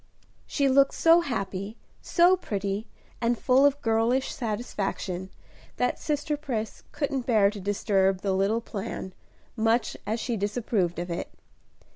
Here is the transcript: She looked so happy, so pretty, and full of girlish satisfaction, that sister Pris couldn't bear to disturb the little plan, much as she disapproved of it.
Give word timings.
She 0.47 0.67
looked 0.67 0.95
so 0.95 1.21
happy, 1.21 1.77
so 2.01 2.35
pretty, 2.35 2.87
and 3.21 3.37
full 3.37 3.67
of 3.67 3.79
girlish 3.83 4.33
satisfaction, 4.33 5.29
that 5.77 5.99
sister 5.99 6.35
Pris 6.35 6.81
couldn't 6.91 7.27
bear 7.27 7.51
to 7.51 7.59
disturb 7.59 8.21
the 8.21 8.33
little 8.33 8.61
plan, 8.61 9.13
much 9.55 9.95
as 10.07 10.19
she 10.19 10.37
disapproved 10.37 10.97
of 10.97 11.11
it. 11.11 11.29